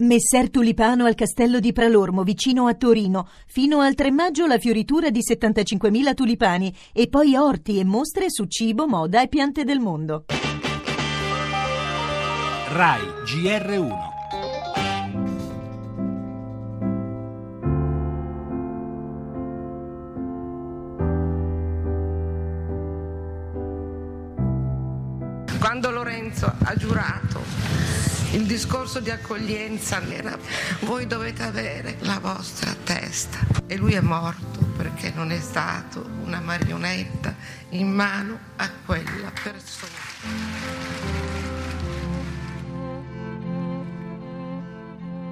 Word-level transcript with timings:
Messer 0.00 0.48
Tulipano 0.48 1.06
al 1.06 1.16
castello 1.16 1.58
di 1.58 1.72
Pralormo, 1.72 2.22
vicino 2.22 2.68
a 2.68 2.74
Torino. 2.74 3.28
Fino 3.48 3.80
al 3.80 3.96
3 3.96 4.12
maggio 4.12 4.46
la 4.46 4.56
fioritura 4.56 5.10
di 5.10 5.18
75.000 5.28 6.14
tulipani 6.14 6.72
e 6.92 7.08
poi 7.08 7.34
orti 7.34 7.80
e 7.80 7.84
mostre 7.84 8.26
su 8.30 8.44
cibo, 8.44 8.86
moda 8.86 9.20
e 9.22 9.26
piante 9.26 9.64
del 9.64 9.80
mondo. 9.80 10.26
RAI 12.68 13.02
GR1 13.24 14.16
Quando 25.58 25.90
Lorenzo 25.90 26.54
ha 26.56 26.74
giurato 26.76 27.57
il 28.32 28.46
discorso 28.46 29.00
di 29.00 29.10
accoglienza 29.10 30.02
era 30.08 30.36
voi 30.80 31.06
dovete 31.06 31.42
avere 31.42 31.96
la 32.00 32.18
vostra 32.18 32.74
testa 32.84 33.38
e 33.66 33.76
lui 33.76 33.94
è 33.94 34.00
morto 34.00 34.58
perché 34.76 35.12
non 35.14 35.32
è 35.32 35.40
stato 35.40 36.04
una 36.22 36.40
marionetta 36.40 37.34
in 37.70 37.90
mano 37.90 38.38
a 38.56 38.70
quella 38.84 39.32
persona. 39.42 40.77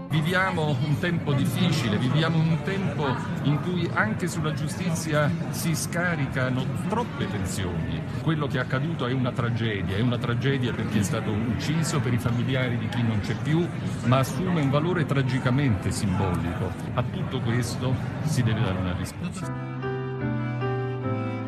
Viviamo 0.09 0.77
un 0.87 0.99
tempo 0.99 1.33
difficile, 1.33 1.99
viviamo 1.99 2.39
un 2.39 2.59
tempo 2.63 3.07
in 3.43 3.61
cui 3.61 3.89
anche 3.93 4.29
sulla 4.29 4.53
giustizia 4.53 5.31
si 5.51 5.75
scaricano 5.75 6.65
troppe 6.89 7.29
tensioni. 7.29 8.01
Quello 8.23 8.47
che 8.47 8.59
è 8.59 8.61
accaduto 8.61 9.07
è 9.07 9.13
una 9.13 9.33
tragedia, 9.33 9.97
è 9.97 10.01
una 10.01 10.19
tragedia 10.19 10.73
per 10.73 10.89
chi 10.89 10.99
è 10.99 11.03
stato 11.03 11.31
ucciso, 11.31 12.01
per 12.01 12.13
i 12.13 12.19
familiari 12.19 12.79
di 12.79 12.89
chi 12.89 13.03
non 13.03 13.21
c'è 13.21 13.35
più, 13.43 13.67
ma 14.05 14.19
assume 14.19 14.61
un 14.63 14.71
valore 14.71 15.05
tragicamente 15.07 15.91
simbolico. 15.91 16.73
A 16.95 17.03
tutto 17.03 17.41
questo 17.41 17.95
si 18.25 18.43
deve 18.43 18.61
dare 18.61 18.79
una 18.79 18.95
risposta 18.97 19.86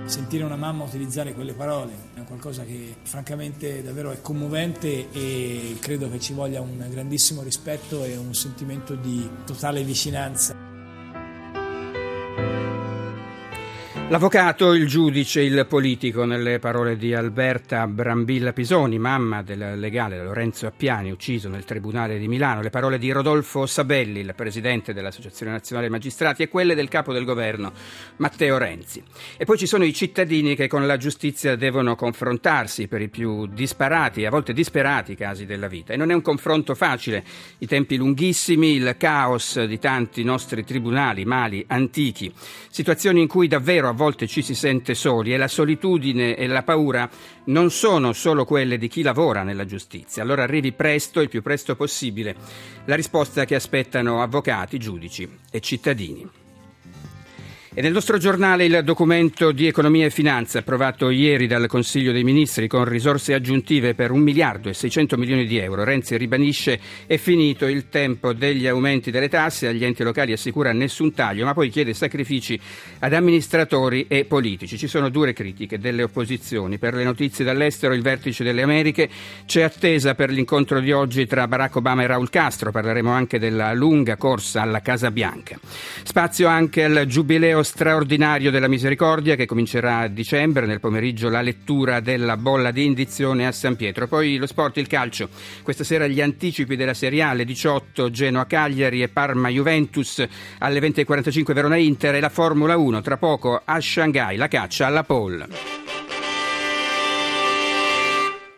sentire 0.09 0.45
una 0.45 0.57
mamma 0.57 0.85
utilizzare 0.85 1.35
quelle 1.35 1.53
parole 1.53 1.93
è 2.15 2.25
qualcosa 2.25 2.65
che 2.65 2.97
francamente 3.03 3.83
davvero 3.83 4.11
è 4.11 4.21
commovente 4.21 5.11
e 5.13 5.77
credo 5.81 6.11
che 6.11 6.19
ci 6.19 6.33
voglia 6.33 6.61
un 6.61 6.85
grandissimo 6.89 7.43
rispetto 7.43 8.05
e 8.05 8.17
un 8.17 8.35
sentimento 8.35 8.95
di 8.95 9.29
totale 9.45 9.83
vicinanza. 9.83 10.68
L'avvocato, 14.11 14.73
il 14.73 14.87
giudice, 14.87 15.43
il 15.43 15.67
politico, 15.69 16.25
nelle 16.25 16.59
parole 16.59 16.97
di 16.97 17.13
Alberta 17.13 17.87
Brambilla 17.87 18.55
Pisoni, 18.55 18.99
mamma 18.99 19.43
del 19.43 19.79
legale 19.79 20.23
Lorenzo 20.25 20.67
Appiani, 20.67 21.11
ucciso 21.11 21.51
nel 21.51 21.67
Tribunale 21.67 22.19
di 22.19 22.27
Milano, 22.27 22.63
le 22.63 22.71
parole 22.71 22.99
di 22.99 23.13
Rodolfo 23.13 23.67
Sabelli, 23.67 24.21
il 24.21 24.33
presidente 24.35 24.95
dell'Associazione 24.95 25.53
Nazionale 25.53 25.91
Magistrati, 25.91 26.43
e 26.43 26.49
quelle 26.49 26.75
del 26.75 26.89
capo 26.89 27.13
del 27.13 27.27
governo, 27.27 27.71
Matteo 28.17 28.57
Renzi. 28.57 29.03
E 29.37 29.45
poi 29.45 29.59
ci 29.59 29.67
sono 29.67 29.85
i 29.85 29.93
cittadini 29.93 30.57
che 30.57 30.69
con 30.69 30.87
la 30.87 30.97
giustizia 30.97 31.55
devono 31.55 31.95
confrontarsi 31.95 32.89
per 32.89 33.03
i 33.03 33.11
più 33.11 33.47
disparati, 33.47 34.25
a 34.25 34.31
volte 34.31 34.55
disperati 34.55 35.17
casi 35.17 35.45
della 35.45 35.69
vita. 35.69 35.93
E 35.93 35.99
non 35.99 36.11
è 36.11 36.15
un 36.15 36.23
confronto 36.23 36.75
facile, 36.75 37.23
i 37.59 37.67
tempi 37.67 37.97
lunghissimi, 37.97 38.73
il 38.73 38.95
caos 38.97 39.63
di 39.65 39.79
tanti 39.79 40.25
nostri 40.25 40.65
tribunali, 40.65 41.27
mali, 41.27 41.63
antichi, 41.69 42.33
situazioni 42.71 43.21
in 43.21 43.29
cui 43.29 43.49
davvero 43.49 43.97
volte 43.99 44.27
ci 44.27 44.41
si 44.41 44.55
sente 44.55 44.95
soli 44.95 45.35
e 45.35 45.37
la 45.37 45.49
solitudine 45.49 46.37
e 46.37 46.47
la 46.47 46.63
paura 46.63 47.11
non 47.47 47.71
sono 47.71 48.15
solo 48.15 48.47
quelle 48.47 48.79
di 48.79 48.89
chi 48.89 49.03
lavora 49.03 49.43
nella 49.43 49.67
giustizia. 49.67 50.23
Allora 50.23 50.45
arrivi 50.45 50.73
presto, 50.73 51.21
il 51.21 51.29
più 51.29 51.43
presto 51.43 51.77
possibile, 51.77 52.35
la 52.87 52.95
risposta 52.95 53.45
che 53.45 53.57
aspettano 53.57 54.23
avvocati, 54.23 54.79
giudici 54.79 55.29
e 55.51 55.61
cittadini. 55.61 56.48
E 57.75 57.83
nel 57.83 57.93
nostro 57.93 58.17
giornale 58.17 58.65
il 58.65 58.81
documento 58.83 59.53
di 59.53 59.67
economia 59.67 60.07
e 60.07 60.11
finanza 60.11 60.61
approvato 60.61 61.11
ieri 61.11 61.47
dal 61.47 61.67
Consiglio 61.67 62.13
dei 62.13 62.25
Ministri 62.25 62.67
con 62.67 62.87
risorse 62.87 63.35
aggiuntive 63.35 63.95
per 63.95 64.11
1 64.11 64.23
miliardo 64.23 64.71
e 64.71 64.75
600 64.75 65.19
milioni 65.19 65.45
di 65.45 65.59
euro. 65.59 65.85
Renzi 65.85 66.17
ribadisce 66.17 66.81
è 67.07 67.19
finito 67.19 67.67
il 67.67 67.91
tempo 67.91 68.33
degli 68.33 68.67
aumenti 68.67 69.11
delle 69.11 69.29
tasse, 69.29 69.69
agli 69.69 69.85
enti 69.85 70.03
locali 70.03 70.33
assicura 70.33 70.73
nessun 70.73 71.13
taglio, 71.13 71.45
ma 71.45 71.53
poi 71.53 71.69
chiede 71.69 71.93
sacrifici 71.93 72.59
ad 73.01 73.13
amministratori 73.13 74.07
e 74.09 74.25
politici. 74.25 74.79
Ci 74.79 74.89
sono 74.89 75.11
dure 75.11 75.35
critiche 75.35 75.79
delle 75.79 76.03
opposizioni. 76.03 76.79
Per 76.79 76.95
le 76.95 77.05
notizie 77.05 77.45
dall'estero 77.45 77.93
il 77.93 78.03
vertice 78.03 78.45
delle 78.45 78.63
Americhe 78.63 79.11
c'è 79.45 79.61
attesa 79.61 80.15
per 80.15 80.31
l'incontro 80.31 80.81
di 80.81 80.91
oggi 80.91 81.27
tra 81.27 81.47
Barack 81.47 81.77
Obama 81.77 82.03
e 82.03 82.07
Raul 82.07 82.31
Castro. 82.31 82.71
Parleremo 82.71 83.11
anche 83.11 83.39
della 83.39 83.75
lunga 83.75 84.17
corsa 84.17 84.63
alla 84.63 84.81
Casa 84.81 85.11
Bianca. 85.11 85.61
Spazio 86.03 86.49
anche 86.49 86.83
al 86.83 87.05
giubileo 87.07 87.57
straordinario 87.63 88.51
della 88.51 88.69
misericordia 88.69 89.35
che 89.35 89.47
comincerà 89.47 89.99
a 89.99 90.09
dicembre, 90.09 90.67
nel 90.67 90.81
pomeriggio 90.81 91.29
la 91.29 91.41
lettura 91.41 92.01
della 92.01 92.37
bolla 92.37 92.71
di 92.71 92.85
indizione 92.85 93.47
a 93.47 93.53
San 93.53 93.77
Pietro. 93.77 94.09
Poi 94.09 94.37
lo 94.37 94.47
sport, 94.47 94.77
il 94.77 94.87
calcio. 94.87 95.29
Questa 95.63 95.85
sera 95.85 96.07
gli 96.07 96.21
anticipi 96.21 96.77
della 96.77 96.95
alle 97.29 97.45
18 97.45 98.11
Genoa 98.11 98.47
Cagliari 98.47 99.03
e 99.03 99.09
Parma 99.09 99.49
Juventus, 99.49 100.25
alle 100.59 100.81
20.45 100.81 101.53
Verona 101.53 101.77
Inter 101.77 102.15
e 102.15 102.21
la 102.21 102.29
Formula 102.29 102.77
1. 102.77 103.01
Tra 103.01 103.17
poco 103.17 103.61
a 103.65 103.81
Shanghai 103.81 104.37
la 104.37 104.49
caccia 104.49 104.87
alla 104.87 105.05
pole. 105.05 105.68